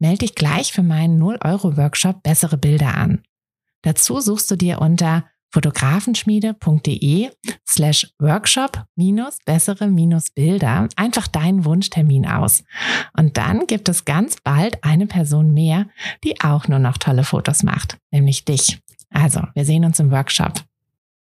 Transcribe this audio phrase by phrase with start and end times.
[0.00, 3.22] Melde dich gleich für meinen 0-Euro-Workshop Bessere Bilder an.
[3.82, 7.30] Dazu suchst du dir unter fotografenschmiede.de
[7.68, 12.64] slash workshop minus bessere minus Bilder einfach deinen Wunschtermin aus.
[13.14, 15.86] Und dann gibt es ganz bald eine Person mehr,
[16.24, 18.80] die auch nur noch tolle Fotos macht, nämlich dich.
[19.10, 20.62] Also, wir sehen uns im Workshop.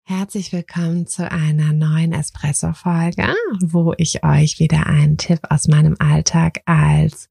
[0.04, 6.62] Herzlich willkommen zu einer neuen Espresso-Folge, wo ich euch wieder einen Tipp aus meinem Alltag
[6.66, 7.30] als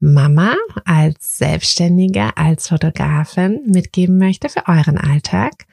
[0.00, 5.66] Mama, als Selbstständige, als Fotografin mitgeben möchte für euren Alltag.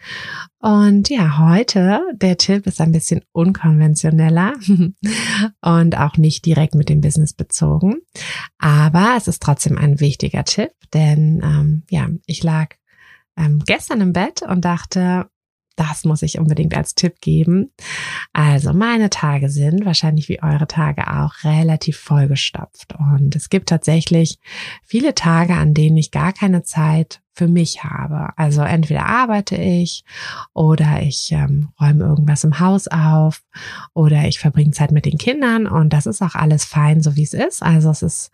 [0.59, 4.53] Und ja, heute der Tipp ist ein bisschen unkonventioneller
[5.61, 7.97] und auch nicht direkt mit dem Business bezogen.
[8.59, 12.75] Aber es ist trotzdem ein wichtiger Tipp, denn ähm, ja, ich lag
[13.37, 15.27] ähm, gestern im Bett und dachte,
[15.81, 17.71] das muss ich unbedingt als Tipp geben.
[18.33, 22.93] Also meine Tage sind wahrscheinlich wie eure Tage auch relativ vollgestopft.
[22.99, 24.37] Und es gibt tatsächlich
[24.83, 28.29] viele Tage, an denen ich gar keine Zeit für mich habe.
[28.35, 30.03] Also entweder arbeite ich
[30.53, 33.41] oder ich ähm, räume irgendwas im Haus auf
[33.93, 37.23] oder ich verbringe Zeit mit den Kindern und das ist auch alles fein, so wie
[37.23, 37.63] es ist.
[37.63, 38.31] Also es ist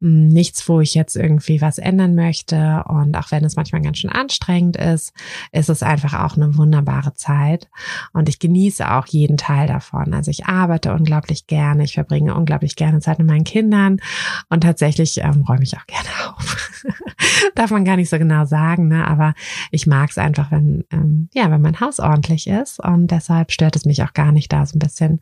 [0.00, 3.82] mh, hm, nichts, wo ich jetzt irgendwie was ändern möchte und auch wenn es manchmal
[3.82, 5.12] ganz schön anstrengend ist,
[5.52, 7.68] ist es einfach auch eine wunderbare Zeit
[8.14, 10.14] und ich genieße auch jeden Teil davon.
[10.14, 14.00] Also ich arbeite unglaublich gerne, ich verbringe unglaublich gerne Zeit mit meinen Kindern
[14.48, 16.67] und tatsächlich ähm, räume ich auch gerne auf.
[17.54, 19.06] Darf man gar nicht so genau sagen, ne?
[19.06, 19.34] aber
[19.70, 23.76] ich mag es einfach, wenn, ähm, ja, wenn mein Haus ordentlich ist und deshalb stört
[23.76, 25.20] es mich auch gar nicht, da so ein bisschen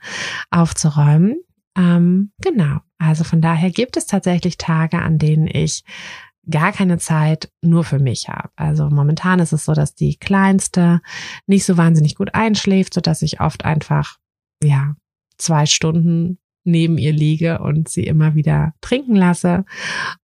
[0.50, 1.36] aufzuräumen.
[1.76, 5.84] Ähm, genau, also von daher gibt es tatsächlich Tage, an denen ich
[6.48, 8.50] gar keine Zeit nur für mich habe.
[8.56, 11.00] Also momentan ist es so, dass die kleinste
[11.46, 14.18] nicht so wahnsinnig gut einschläft, so dass ich oft einfach
[14.62, 14.94] ja
[15.38, 19.64] zwei Stunden neben ihr liege und sie immer wieder trinken lasse.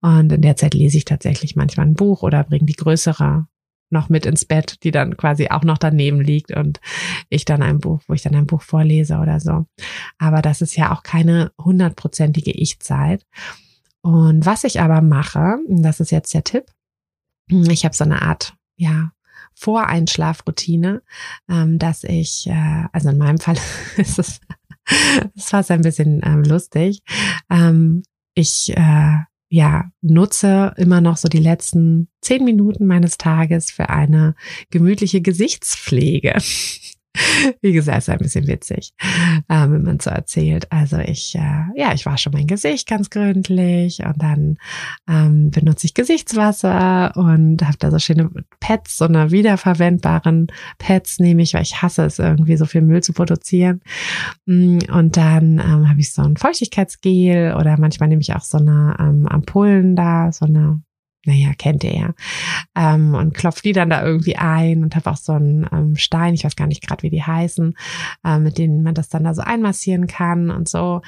[0.00, 3.46] Und in der Zeit lese ich tatsächlich manchmal ein Buch oder bringe die größere
[3.92, 6.80] noch mit ins Bett, die dann quasi auch noch daneben liegt und
[7.28, 9.66] ich dann ein Buch, wo ich dann ein Buch vorlese oder so.
[10.18, 13.26] Aber das ist ja auch keine hundertprozentige Ich-Zeit.
[14.00, 16.64] Und was ich aber mache, das ist jetzt der Tipp,
[17.48, 19.12] ich habe so eine Art, ja,
[19.54, 21.02] Voreinschlafroutine,
[21.48, 23.56] ähm, dass ich, äh, also in meinem Fall
[23.96, 24.40] ist es
[25.34, 27.00] das war ein bisschen ähm, lustig.
[27.50, 28.02] Ähm,
[28.34, 29.16] ich äh,
[29.48, 34.34] ja nutze immer noch so die letzten zehn Minuten meines Tages für eine
[34.70, 36.36] gemütliche Gesichtspflege.
[37.60, 38.94] Wie gesagt, ist ein bisschen witzig,
[39.48, 40.70] äh, wenn man so erzählt.
[40.70, 44.58] Also ich, äh, ja, ich wasche mein Gesicht ganz gründlich und dann
[45.08, 48.30] ähm, benutze ich Gesichtswasser und habe da so schöne
[48.60, 50.46] Pads, so eine wiederverwendbaren
[50.78, 53.80] Pads nehme ich, weil ich hasse es irgendwie so viel Müll zu produzieren.
[54.46, 58.58] Mm, und dann ähm, habe ich so ein Feuchtigkeitsgel oder manchmal nehme ich auch so
[58.58, 60.82] eine ähm, Ampullen da, so eine
[61.24, 62.14] naja, kennt ihr ja,
[62.74, 66.34] ähm, und klopft die dann da irgendwie ein und habe auch so einen ähm, Stein,
[66.34, 67.74] ich weiß gar nicht gerade, wie die heißen,
[68.24, 71.00] äh, mit denen man das dann da so einmassieren kann und so.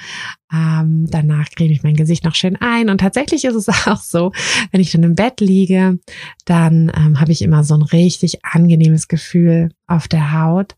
[0.53, 2.89] Ähm, danach creme ich mein Gesicht noch schön ein.
[2.89, 4.31] Und tatsächlich ist es auch so,
[4.71, 5.99] wenn ich dann im Bett liege,
[6.45, 10.75] dann ähm, habe ich immer so ein richtig angenehmes Gefühl auf der Haut.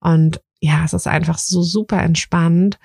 [0.00, 2.78] Und ja, es ist einfach so super entspannt.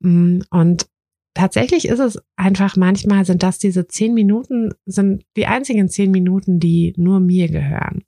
[0.00, 0.86] Mm, und
[1.34, 6.58] tatsächlich ist es einfach manchmal sind das diese zehn Minuten, sind die einzigen zehn Minuten,
[6.58, 8.02] die nur mir gehören.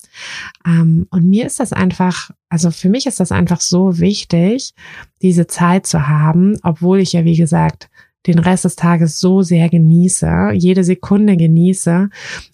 [0.66, 4.75] Ähm, und mir ist das einfach, also für mich ist das einfach so wichtig,
[5.22, 7.88] diese Zeit zu haben, obwohl ich ja, wie gesagt,
[8.27, 12.09] den Rest des Tages so sehr genieße, jede Sekunde genieße.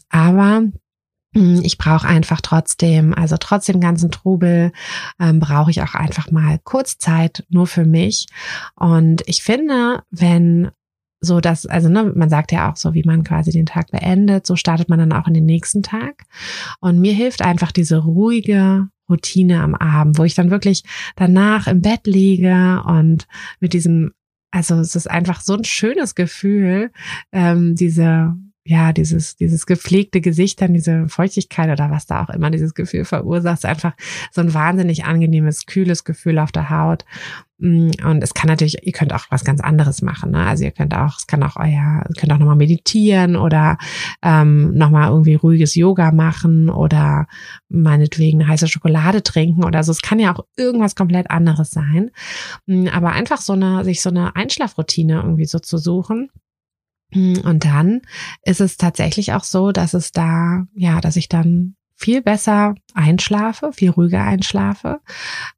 [0.09, 0.63] Aber
[1.35, 4.73] ich brauche einfach trotzdem, also trotz dem ganzen Trubel,
[5.21, 8.27] ähm, brauche ich auch einfach mal kurz Zeit nur für mich.
[8.75, 10.71] Und ich finde, wenn
[11.21, 14.47] so dass, also ne, man sagt ja auch so, wie man quasi den Tag beendet,
[14.47, 16.25] so startet man dann auch in den nächsten Tag.
[16.81, 20.85] Und mir hilft einfach diese ruhige Routine am Abend, wo ich dann wirklich
[21.17, 23.27] danach im Bett liege und
[23.59, 24.13] mit diesem,
[24.51, 26.93] also es ist einfach so ein schönes Gefühl,
[27.33, 28.37] ähm, diese
[28.69, 33.07] ja, dieses, dieses gepflegte Gesicht, dann diese Feuchtigkeit oder was da auch immer dieses Gefühl
[33.07, 33.95] verursacht, einfach
[34.31, 37.07] so ein wahnsinnig angenehmes, kühles Gefühl auf der Haut.
[37.57, 40.33] Mm, und es kann natürlich, ihr könnt auch was ganz anderes machen.
[40.33, 40.45] Ne?
[40.45, 43.79] Also ihr könnt auch, es kann auch euer, ihr könnt auch nochmal meditieren oder
[44.21, 47.27] ähm, nochmal irgendwie ruhiges Yoga machen oder
[47.71, 49.93] meinetwegen heiße Schokolade trinken oder so.
[49.93, 52.11] Es kann ja auch irgendwas komplett anderes sein.
[52.67, 56.29] Mm, aber einfach so eine, sich so eine Einschlafroutine irgendwie so zu suchen
[57.15, 58.03] und dann
[58.43, 63.73] ist es tatsächlich auch so, dass es da, ja, dass ich dann viel besser einschlafe,
[63.73, 65.01] viel ruhiger einschlafe.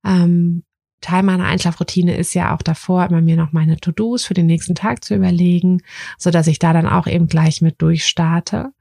[0.05, 0.63] Ähm,
[1.01, 4.75] Teil meiner Einschlafroutine ist ja auch davor, immer mir noch meine To-Dos für den nächsten
[4.75, 5.83] Tag zu überlegen,
[6.19, 8.73] so dass ich da dann auch eben gleich mit durchstarte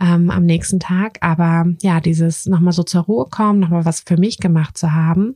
[0.00, 1.18] ähm, am nächsten Tag.
[1.20, 5.34] Aber ja, dieses nochmal so zur Ruhe kommen, nochmal was für mich gemacht zu haben,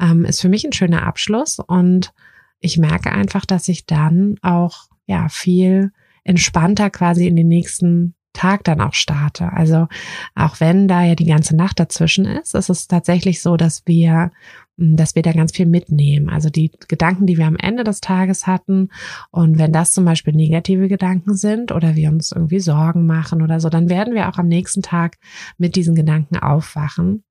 [0.00, 1.58] ähm, ist für mich ein schöner Abschluss.
[1.58, 2.12] Und
[2.60, 5.92] ich merke einfach, dass ich dann auch ja viel
[6.28, 9.52] entspannter quasi in den nächsten Tag dann auch starte.
[9.52, 9.88] Also
[10.36, 14.30] auch wenn da ja die ganze Nacht dazwischen ist, ist es tatsächlich so, dass wir,
[14.78, 16.28] hm, dass wir da ganz viel mitnehmen.
[16.28, 18.90] Also die Gedanken, die wir am Ende des Tages hatten
[19.30, 23.58] und wenn das zum Beispiel negative Gedanken sind oder wir uns irgendwie Sorgen machen oder
[23.58, 25.16] so, dann werden wir auch am nächsten Tag
[25.56, 27.24] mit diesen Gedanken aufwachen.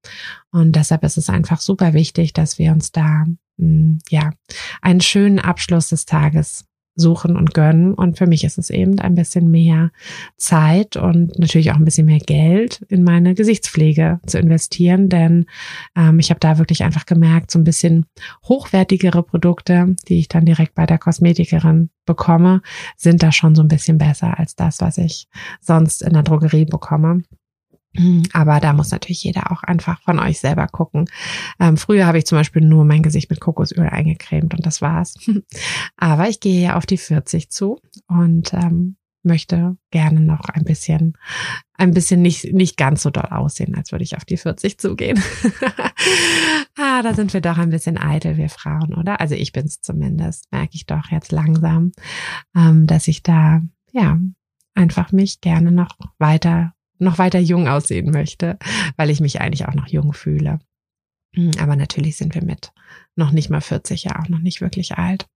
[0.52, 3.26] Und deshalb ist es einfach super wichtig, dass wir uns da
[3.60, 4.32] hm, ja
[4.82, 6.67] einen schönen Abschluss des Tages
[6.98, 7.94] suchen und gönnen.
[7.94, 9.92] Und für mich ist es eben ein bisschen mehr
[10.36, 15.46] Zeit und natürlich auch ein bisschen mehr Geld in meine Gesichtspflege zu investieren, denn
[15.96, 18.06] ähm, ich habe da wirklich einfach gemerkt, so ein bisschen
[18.44, 22.62] hochwertigere Produkte, die ich dann direkt bei der Kosmetikerin bekomme,
[22.98, 25.28] sind da schon so ein bisschen besser als das, was ich
[25.62, 27.22] sonst in der Drogerie bekomme.
[28.34, 31.10] Aber da muss natürlich jeder auch einfach von euch selber gucken.
[31.60, 35.16] Ähm, früher habe ich zum Beispiel nur mein Gesicht mit Kokosöl eingecremt und das war's.
[35.98, 41.14] Aber ich gehe ja auf die 40 zu und ähm, möchte gerne noch ein bisschen,
[41.74, 45.22] ein bisschen nicht, nicht ganz so doll aussehen, als würde ich auf die 40 zugehen.
[46.78, 49.20] ah, da sind wir doch ein bisschen eitel, wir Frauen, oder?
[49.20, 51.92] Also ich bin's zumindest, merke ich doch jetzt langsam,
[52.56, 53.62] ähm, dass ich da,
[53.92, 54.18] ja,
[54.74, 58.58] einfach mich gerne noch weiter noch weiter jung aussehen möchte,
[58.96, 60.60] weil ich mich eigentlich auch noch jung fühle.
[61.36, 62.72] Hm, aber natürlich sind wir mit
[63.16, 65.28] noch nicht mal 40 ja auch noch nicht wirklich alt.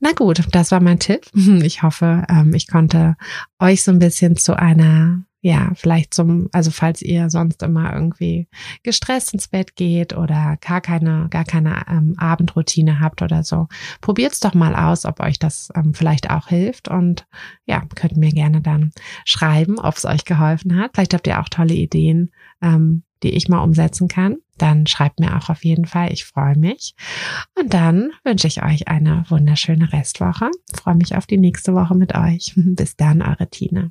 [0.00, 1.26] Na gut, das war mein Tipp.
[1.64, 3.16] Ich hoffe, ähm, ich konnte
[3.58, 8.48] euch so ein bisschen zu einer ja, vielleicht zum, also falls ihr sonst immer irgendwie
[8.82, 13.68] gestresst ins Bett geht oder gar keine, gar keine ähm, Abendroutine habt oder so,
[14.00, 17.26] probiert's doch mal aus, ob euch das ähm, vielleicht auch hilft und
[17.66, 18.92] ja, könnt mir gerne dann
[19.26, 20.92] schreiben, ob es euch geholfen hat.
[20.94, 22.30] Vielleicht habt ihr auch tolle Ideen,
[22.62, 24.38] ähm, die ich mal umsetzen kann.
[24.56, 26.10] Dann schreibt mir auch auf jeden Fall.
[26.10, 26.94] Ich freue mich.
[27.60, 30.50] Und dann wünsche ich euch eine wunderschöne Restwoche.
[30.74, 32.54] freue mich auf die nächste Woche mit euch.
[32.56, 33.90] Bis dann, eure Tina.